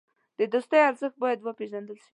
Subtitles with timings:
[0.39, 2.09] د دوستۍ ارزښت باید وپېژندل شي.